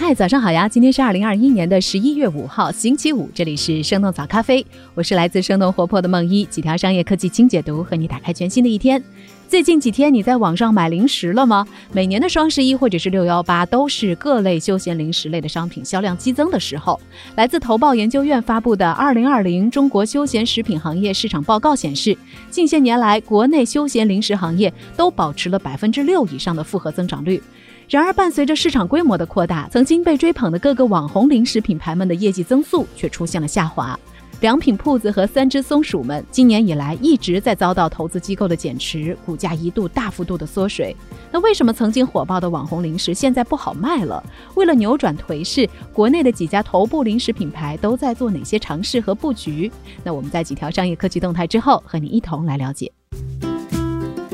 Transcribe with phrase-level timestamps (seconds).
[0.00, 0.68] 嗨，早上好呀！
[0.68, 4.64] 今天是二零二一年的十一月五号，星期五，这里是生动早咖啡，
[4.94, 9.02] 我是来自生动活泼的梦一，几条商业科技轻解读，和你打开全新的一天。
[9.48, 11.66] 最近几天你在网上买零食了吗？
[11.92, 16.98] 每年的双十一或者是六幺八都是各类休闲零食类的商品销量激增的时候。
[17.34, 22.16] 来自投报研究院发布的《二零二零中国休闲食品行业市场报告》显示，
[22.50, 27.42] 近些年来国内休闲零食行业都保持了百分之六以上的复合增长率。
[27.88, 33.98] 然而，伴随着市场规模的扩大，曾经被追捧的各个网红零食品牌们的业绩增速却出现了下滑。
[34.40, 40.94] 良品铺子和三只松鼠们今年以来一直在遭到投资机构的减持，股价一度大幅度的缩水。
[41.32, 44.22] 那为什么曾经火爆的网红零食现在不好卖了？
[44.54, 49.72] 为了扭转颓势，国内的几家头部零食品牌都在做哪些尝试和布局？
[50.04, 52.92] 那我们在几条商业科技动态之后，和你一同来了解。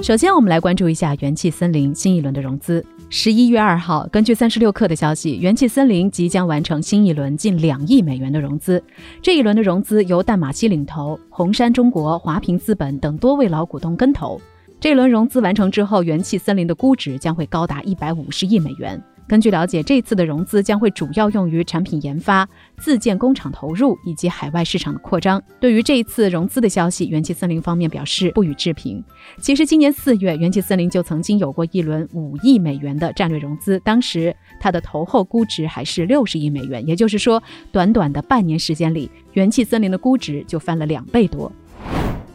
[0.02, 2.84] 首先，我们来关注一下元气森林新一轮的融资。
[3.16, 8.82] 十一月二号，根据三十六氪的消息，元气森林即将完成新一轮近两亿美元的融资。
[9.22, 14.40] 这一轮的融资由淡马锡领投，红杉中国、华平资本等多位老股东跟投。
[14.80, 19.00] 这轮融资完成之后，元气森林的估值将会高达一百五十亿美元。
[19.26, 25.42] 根据了解，这次的融资将会主要用于产品研发、自建工厂投入以及海外市场的扩张。
[25.58, 29.02] 对于这一次融资的消息，元气森林方面表示不予置评。
[29.40, 36.86] 其实，今年四月，元气森林就曾经有过一轮五亿美元的战略融资，当时它的投后估值还是六十亿美元。
[36.86, 41.50] 也就是说，短短的半年时间里，元气森林的估值就翻了两倍多。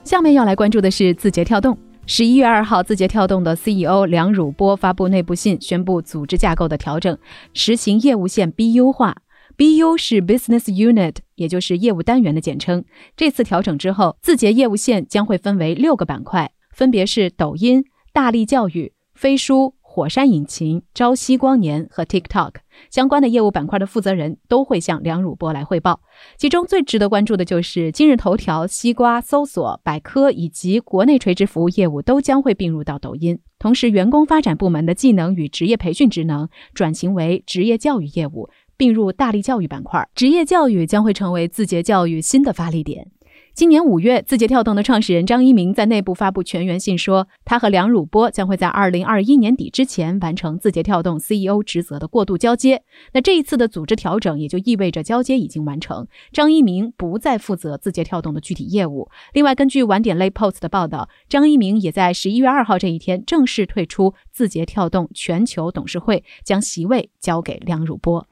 [0.03, 1.77] 下面要来关注的是字节跳动。
[2.11, 7.15] 十一月二号，字节跳动的 CEO 梁汝波发布内部信，宣布组织架构的调整，
[7.53, 9.15] 实行业务线 BU 化。
[9.55, 12.83] BU 是 Business Unit，也就是业务单元的简称。
[13.15, 19.75] 这次调整之后，字节业务线将会分为六个板块，分别是抖音、大力教育、飞书。
[19.91, 22.53] 火山引擎、朝夕光年和 TikTok
[22.89, 26.01] 相关的业务板块的负责人都会向梁汝波来汇报。
[26.37, 33.39] 其中最值得关注的就是今日头条、西瓜、搜索、百科以及国内垂直服务业务都将会并入到抖音。
[33.57, 40.07] 同时，员工发展部门的技能与职业培训职能转型为职业教育业务，并入大力教育板块。
[40.15, 43.11] 职业教育将会成为字节教育新的发力点。
[43.59, 52.81] 今年五月，字节跳动的创始人张一鸣在内部发布全员信，说他和梁汝波将会在二零二一年底之前完成字节跳动 CEO 职责的过渡交接。
[53.11, 59.09] 那这一次的组织调整，也就意味着交接已经完成，张一鸣不再负责字节跳动的具体业务。
[59.33, 68.25] 另外，根据晚点类 Post 的报道，张一鸣也在十一月二号这一天正式退出字节跳动全球董事会，将席位交给梁汝波。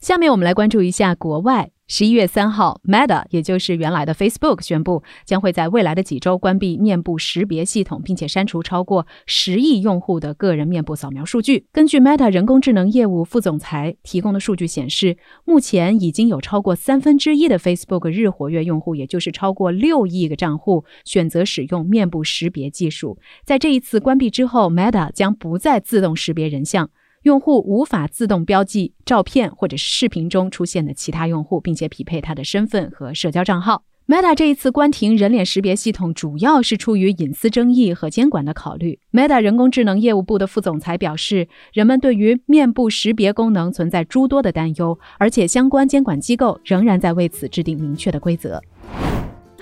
[0.00, 1.72] 下面我们来关注一下国外。
[1.92, 11.66] 十一月三号，Meta，也就是原来的 Facebook，宣布将会在未来的几周关闭面部识别系统，并且删除超过十亿用户的个人面部扫描数据。
[11.72, 23.18] 根据 Meta 人工智能业务副总裁提供的数据显示，目前已经有超过三分之一的 Facebook 日活跃用户，也就是超过六亿个账户，选择使用面部识别技术。
[23.44, 26.88] 在这一次关闭之后，Meta 将不再自动识别人像。
[27.22, 33.82] 用户无法自动标记照片或者是视频中出现的其他用户，并且匹配他的身份和社交账号。
[34.06, 38.98] Meta 这一次关停人脸识别系统，主要是出于隐私争议和监管的考虑。
[39.12, 48.60] Meta 人工智能业务部的副总裁表示，人们对于面部识别功能存在诸多的担忧，而且相关监管机构仍然在为此制定明确的规则。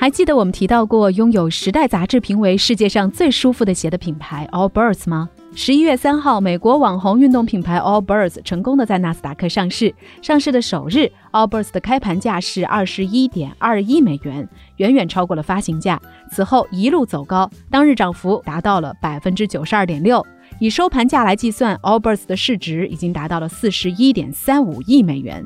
[0.01, 5.29] 还记得我们提到过拥有《时代》杂志评为世界上最舒服的鞋的品牌 Allbirds 吗？
[5.57, 9.93] 十一月三号，美国网红运动品牌 Allbirds 成功的在纳斯达克上市。
[10.23, 16.01] 上市的首日，Allbirds 的开盘价是二十一点二一美元，远远超过了发行价。
[16.31, 20.25] 此后一路走高，当日涨幅达到了百分之九十二点六。
[20.61, 25.45] 以收盘价来计算，Allbirds 的市值已经达到了四十一点三五亿美元。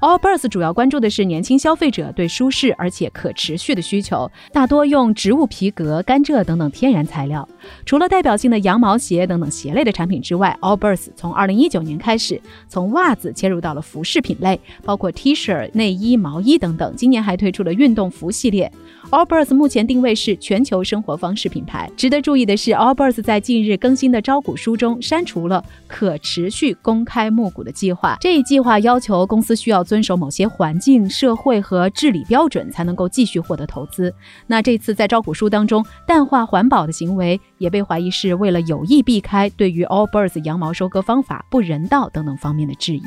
[0.00, 7.46] Allbirds 主要关注的是年轻消费者对舒适而且可持续的需求，大多用植物皮革、甘蔗等等天然材料。
[7.84, 16.96] 除了代表性的羊毛鞋等等鞋类的产品之外，Allbirds 从2019年开始从袜子切入到了服饰品类，包括 T 恤、内衣、毛衣等等。
[16.96, 18.72] 今年还推出了运动服系列。
[19.10, 21.90] Allbirds 目前定位是全球生活方式品牌。
[21.94, 28.16] 值得注意的是，Allbirds 在近日更新的招股书中删除了可持续公开募股的计划。
[28.18, 29.84] 这一计划要求公司需要。
[29.90, 34.14] 遵守某些环境、社会和治理标准，才能够继续获得投资。
[34.46, 43.02] 那这次在招股书当中，淡化环保的行为也被怀疑是为了有意避开对于 Allbirds 羊毛收割方法不人道等等方面的质疑。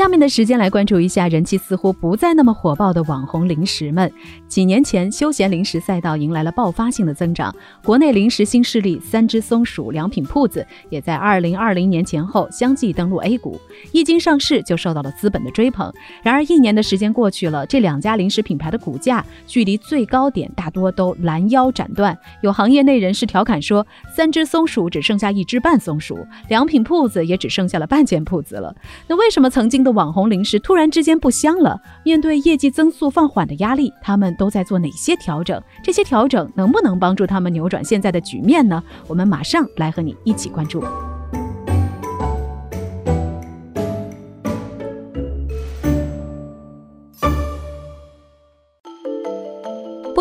[0.00, 4.10] 下面的时间来关注一下人气似乎不再那么火爆的网红零食们。
[4.48, 7.54] 几年前，休闲零食赛道迎来了爆发性的增长，
[7.84, 13.60] 国内零食新势力三只松鼠良品铺子也在二零二零年前后相继登陆 A 股，
[13.92, 15.92] 一经上市就受到了资本的追捧。
[16.22, 22.18] 然而，一年的时间过去了，这两家零食品牌的股价距离最高点大多都拦腰斩断。
[22.40, 23.86] 有行业内人士调侃说
[24.16, 28.74] ：“三只松鼠只剩下一只半松鼠，良品铺子也只剩下了半间铺子了。”
[29.06, 31.80] 那为什么曾经都网红零食突然之间不香了？
[32.04, 35.60] 面对业绩增速放缓的压力，他们都在做哪些调整？
[35.82, 38.82] 这些调整能不能帮助他们扭转现在的局面呢？
[39.06, 40.82] 我们马上来和你一起关注。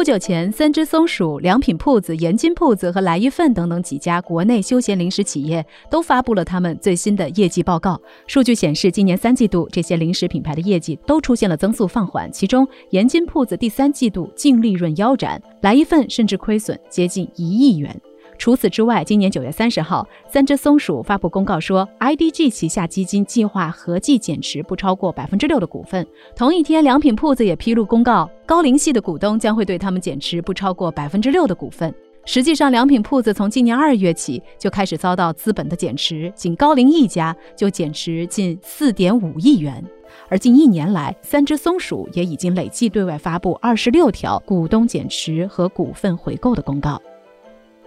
[0.10, 8.02] 久前，三只松鼠、良品铺子、盐津铺子和来一份等等几家国内休闲零食企业都发布了他们最新的业绩报告。
[8.26, 17.96] 数据显示，今年三季度这些零食品牌的业绩都出现了增速放缓，其中盐津铺子第三季度净利润腰斩，来一份甚至亏损接近一亿元。
[18.40, 26.08] 除此之外，今年九月三十号，三只松鼠发布公告说，IDG 旗下基金计划合计减持不超过百分之六的股份。
[26.38, 31.94] 同一天，良品铺子也披露公告，高瓴系的股东将会对他们减持不超过百分之六的股份。
[32.24, 39.84] 实际上，良品铺子从今年二月起就开始遭到资本的减持，仅高瓴一家就减持近四点五亿元。
[40.30, 47.02] 而近一年来，三只松鼠也已经累计对外发布二十六条股东减持和股份回购的公告。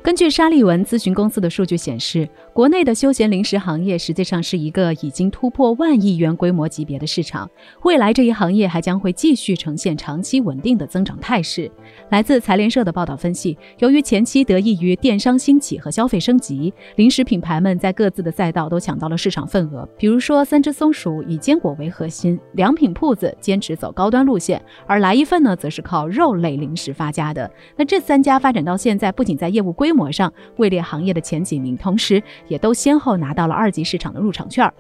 [0.03, 7.51] 根据沙利文咨询公司的数据显示，国内的休闲零食行业实际上是一个已经突破万亿元规模级别的市场。
[7.83, 11.71] 未来这一行业还将会继续呈现长期稳定的增长态势。
[12.11, 19.89] 来自财联社的报道分析，由于前期得益于电商兴起和消费升级，零食品牌们在各自的赛道都抢到了市场份额。
[19.97, 27.51] 比如说，三只松鼠以坚果为核心，良品铺子坚持走高端路线，而来一份呢，则是靠肉类零食发家的。
[27.77, 34.71] 那这三家发展到现在，不仅在业务规模上位列行业的前几名，同时也都先后拿到了二级市场的入场券。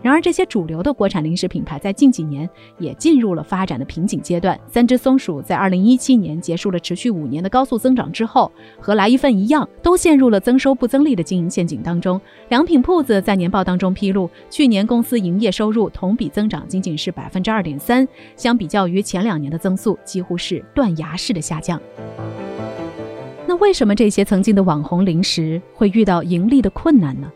[0.00, 2.48] 然而，这些主流的国产零食品牌在近几年
[2.78, 4.58] 也进入了发展的瓶颈阶段。
[4.66, 12.20] 三只松鼠在二零一七年结束了持续五年的高速增长之后，和来一份一样，都陷入了增收不增利的经营陷阱当中。
[12.48, 21.80] 良品铺子在年报当中披露，去年公司营业收入同比增长仅仅是百分之二点三，相比较于前两年的增速，几乎是断崖式的下降。
[23.62, 27.30] 为什么这些曾经的网红零食会遇到盈利的困难呢？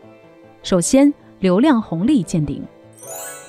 [0.61, 2.61] 首先，流量红利见顶。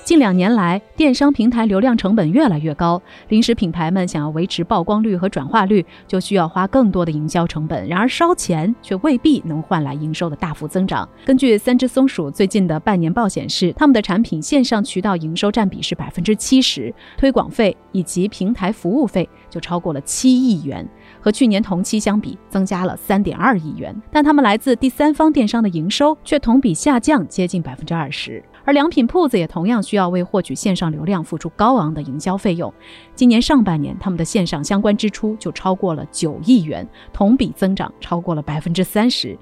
[0.09, 7.87] 近两年来，电商平台流量成本越来越高，零食品牌们想要维持曝光率和转化率，就需要花更多的营销成本。
[7.87, 11.07] 然而，烧钱却未必能换来营收的大幅增长。
[11.25, 20.83] 根据三只松鼠最近的半年报显示，他们的产品线上渠道营收占比是百分之七十，推广费以及平台服务费就超过了七亿元，
[21.21, 23.95] 和去年同期相比增加了三点二亿元。
[24.11, 28.43] 但他们来自第三方电商的营收却同比下降接近百分之二十。
[28.69, 32.71] 而良品铺子也同样需要为获取线上流量付出高昂的营销费用。
[33.15, 39.35] 今年上半年，他们的线上相关支出就超过了九亿元，同比增长超过了百分之三十。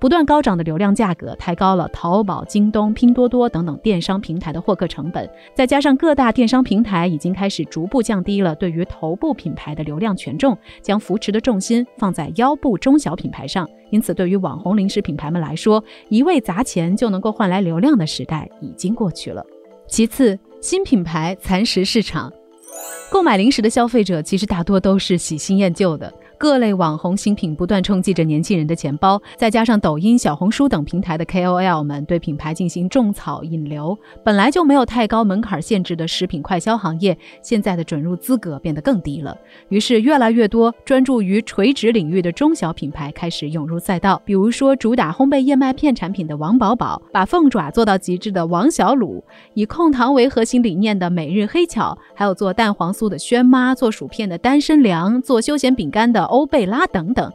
[0.00, 13.68] 不断高涨的流量价格抬高了淘宝、京东、拼多多等等电商平台的获客成本，再加上各大电商平台已经开始逐步降低了对于头部品牌的流量权重，将扶持的重心放在腰部中小品牌上。
[13.90, 19.44] 因此，对于网红零食品牌们来说，一味砸钱就能够换来流量的时代已经过去了。
[19.86, 22.32] 其次，新品牌蚕食市场，
[23.12, 26.10] 购买零食的消费者其实大多都是喜新厌旧的。
[26.40, 33.94] 各类网红新品不断冲击着年轻人的钱包，再加上抖音、小红书等平台的 KOL 们对品牌进行种草引流，
[34.24, 39.36] 本来就没有太高门槛限制的食品快销行业，现在的准入资格变得更低了。
[39.68, 44.22] 于是，越来越多专注于垂直领域的中小品牌开始涌入赛道。
[44.24, 56.29] 比如说，主打烘焙燕麦片产品的王宝宝，把凤爪做到极致的王小卤，以控糖为核心理念的每日黑巧，还有做蛋黄酥的轩妈，做薯片的单身粮，做休闲饼干的。
[56.30, 57.30] 欧贝拉等等，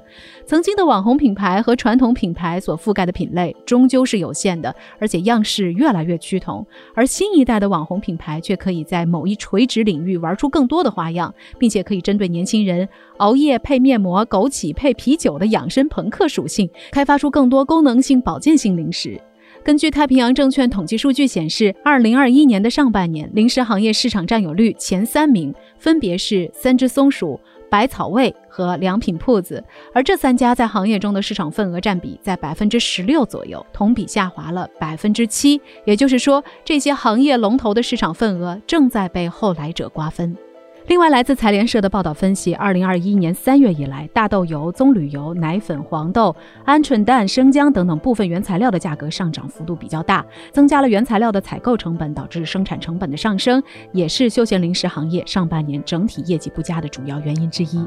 [0.45, 6.65] 曾经的网红品牌和传统品牌所覆盖的品类终究是有限的，而且样式越来越趋同。
[6.95, 12.87] 而新一代的网红品牌却可以在某一垂直领域玩出更多的花样，并且可以针对年轻人
[13.17, 19.21] 熬夜配面膜、枸杞配啤酒的养生朋克属性，开发出更多功能性、保健性零食。
[19.63, 27.39] 根据太平洋证券统计数据显示，二零二一年的上半年，零食行业市场占有率前三名分别是三只松鼠、
[27.75, 29.61] 百草味和良品铺子，
[29.93, 35.59] 而这三家在行业中的市场份额占比在百分之十六左右，同比下滑了百分之七。
[35.83, 40.37] 也就是说，这些行业龙头的市场份额正在被后来者瓜分。
[40.87, 53.61] 另外，来自财联社的报道分析，二零二一年三月以来，大豆油、棕榈油、奶粉、黄豆、鹌鹑蛋、生姜等等部分原材料的价格上涨幅度比较大，增加了原材料的采购成本，导致生产成本的上升，
[53.93, 57.83] 也是休闲零食行业上半年整体业绩不佳的主要原因之一。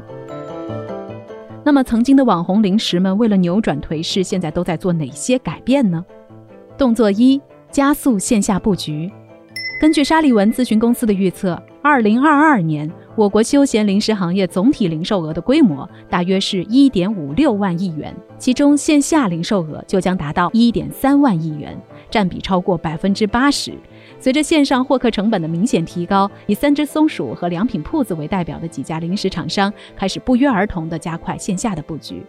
[1.63, 6.03] 那么，曾经的网红零食们为了扭转颓势，现在都在做哪些改变呢？
[6.77, 7.41] 动作一：
[7.71, 9.09] 加速线下布局。
[9.79, 11.57] 根据沙利文咨询公司的预测。
[11.81, 21.79] 二零二二年，我国休闲零食行业总体零售额的规模大约是一点五六万亿元，其中线下零售额就将达到一点三万亿元，
[22.11, 23.71] 占比超过百分之八十。
[24.19, 32.21] 随着线上获客成本的明显提高，以三只松鼠和良品铺子为代表的几家零食厂商开始不约而同地加快线下的布局。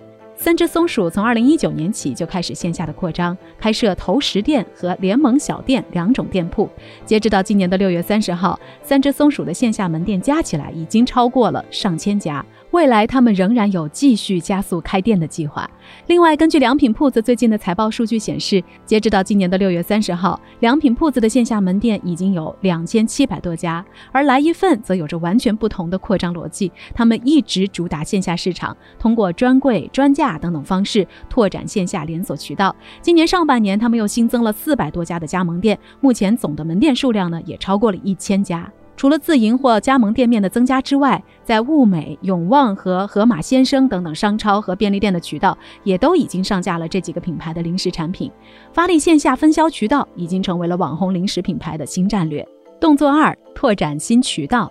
[0.42, 6.66] 三只松鼠从二零一九年起就开始线下的扩张，开设投食店和联盟小店两种店铺。
[7.04, 12.42] 截止到今年的六月三十号，三只松鼠的线下门店加起来已经超过了上千家。
[12.70, 15.68] 未来他们仍然有继续加速开店的计划。
[16.06, 23.84] 另外，根据良品铺子最近的财报数据显示，截止到今年的六月三十号，良品铺子的线下门店已经有两千七百多家。
[24.12, 32.74] 而来一份则有着完全不同的扩张逻辑，他们一直主打线下市场，通过专柜、专架等等方式拓展线下连锁渠道。
[33.02, 38.70] 今年上半年，他们又新增了四百多家的加盟店，目前总的门店数量呢也超过了一千家。
[39.00, 48.30] 除了自营或加盟店面的增加之外，在物美、永旺和盒马鲜生等等商超和便利店的渠道，也都已经上架了这几个品牌的零食产品。
[48.74, 52.46] 发力线下分销渠道，已经成为了网红零食品牌的新战略。
[52.78, 54.70] 动作二：拓展新渠道。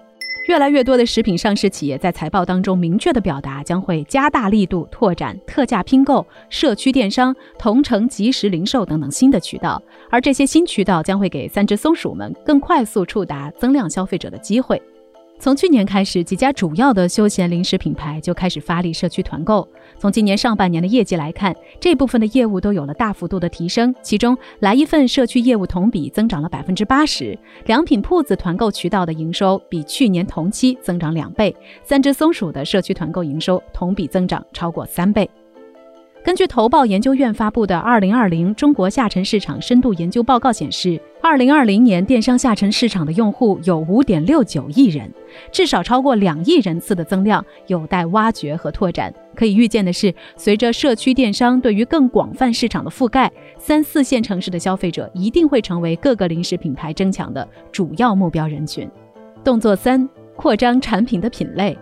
[0.50, 9.79] 越来越多的食品上市企业在财报当中明确的表达，将会加大力度拓展特价拼购、社区电商、同城即时零售等等新的渠道，
[10.10, 14.82] 而这些新渠道将会给三只松鼠们更快速触达增量消费者的机会。
[15.41, 19.65] 从去年开始，几家主要的休闲零食品牌就开始发力社区团购。
[19.98, 23.96] 从今年上半年的业绩来看，这部分的业务都有了大幅度的提升。
[24.01, 35.29] 其中，来一份社区业务同比增长了百分之八十，良品铺子团购渠道的营收比去年同期增长两倍，三只松鼠的社区团购营收同比增长超过三倍。
[36.22, 45.10] 根据投报研究院发布的《二零二零中国下沉市场深度研究报告》显示，二零二零年电商下沉市场的用户有五点六九亿人，
[45.50, 49.14] 至少超过两亿人次的增量有待挖掘和拓展。
[49.34, 58.88] 可以预见的是，随着社区电商对于更广泛市场的覆盖，三四线城市的消费者一定会成为各个零食品牌争抢的主要目标人群。
[59.42, 61.78] 动作三：扩张产品的品类。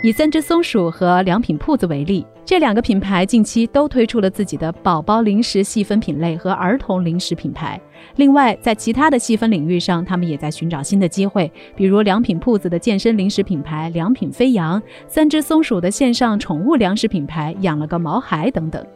[0.00, 7.80] 以三只松鼠和良品铺子为例，这两个品牌近期都推出了自己的宝宝零食细分品类和儿童零食品牌。
[8.14, 18.86] 另外，在其他的细分领域上，他们也在寻找新的机会，比如良品铺子的健身零食品牌“良品飞扬”，三只松鼠的线上宠物粮食品牌“养了个毛孩”等等。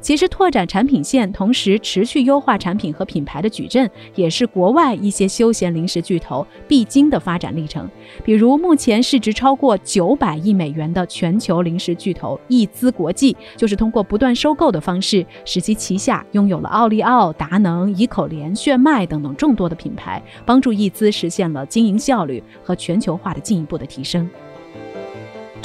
[0.00, 7.88] 其实，拓展产品线，同时持续优化产品和品牌的矩阵，也是国外一些休闲零食巨头必经的发展历程。
[8.24, 24.28] 比如，目前市值超过九百亿美元的全球零食巨头易资国际，就是通过不断收购的方式，使其旗下拥有了奥利奥、达能、怡口莲、炫迈等等众多的品牌，帮助易资实现了经营效率和全球化的进一步的提升。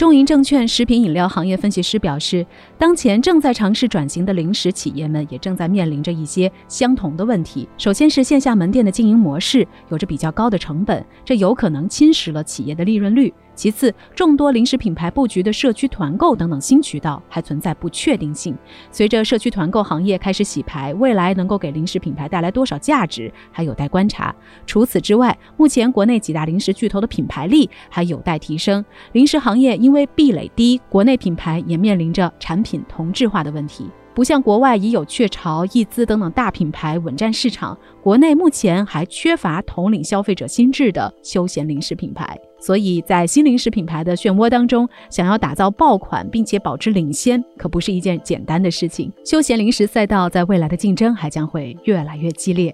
[0.04, 2.46] 中银证券食品饮料行业分析师表示，
[2.78, 7.66] 当前正在尝试转型的零食企业们也正在面临着一些相同的问题。
[7.78, 13.34] 首先是线下门店的经营模式有着比较高的成本，这有可能侵蚀了企业的利润率。
[13.56, 18.58] 其次，众多零食品牌布局的社区团购等等新渠道还存在不确定性。
[18.92, 24.34] 随着社区团购行业开始洗牌，未来能够给零食品牌带来多少价值还有待观察。
[24.66, 28.84] 除此之外，目前国内几大零食巨头的品牌力还有待提升。
[29.12, 33.90] 零食行业因为壁垒低，国内品牌也面临着产品同质化的问题。
[34.16, 42.40] 不像国外已有雀巢、易资等等大品牌稳占市场，国内目前还缺乏统领消费者心智的休闲零食品牌。
[42.64, 49.12] 所以在新零食品牌的漩涡当中，想要打造爆款并且保持领先，可不是一件简单的事情。
[49.26, 52.74] 休闲零食赛道在未来的竞争还将会越来越激烈。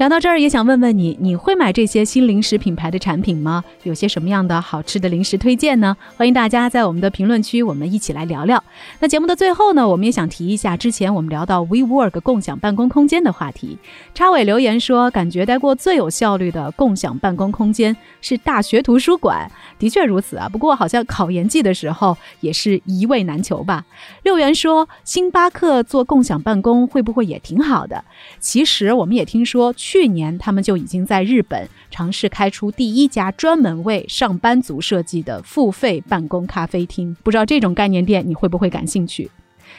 [0.00, 3.62] 聊到这儿，也想问问你，你会买这些新零食品牌的产品吗？
[3.82, 5.94] 有些什么样的好吃的零食推荐呢？
[6.16, 8.64] 欢迎大家在我们的评论区，我们一起来聊聊。
[9.00, 13.76] 那节目的最后呢，我们也想提一下之前我们聊到 WeWork 共享办公空间的话题。
[14.14, 20.48] 插尾留言说，感觉待过最有效率的共享办公空间是大学图书馆，的确如此啊。
[20.48, 23.84] 不过好像考研季的时候也是一位难求吧。
[24.22, 28.02] 六元说，星巴克做共享办公会不会也挺好的？
[28.38, 37.16] 其实我们也听说，去年他们就已经在日本尝试开出第一家专门为上班族设计的付费办公咖啡厅。
[37.24, 39.28] 不知道这种概念店你会不会感兴趣？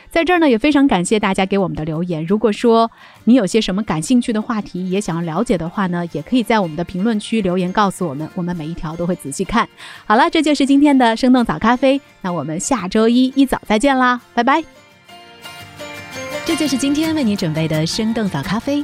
[0.10, 2.26] 在这儿呢，也非常感谢大家给我们的留言。
[2.26, 2.92] 如果说
[3.24, 9.66] 你有些什么感兴趣的话题，也想要了解的话呢，也可以在我们的评论区留言告诉我们，我们每一条都会仔细看。
[10.06, 14.62] 好了，这就是今天的生动早咖啡，那我们下周一一早再见啦，拜拜。
[16.44, 18.84] 这就是今天为你准备的生动早咖啡，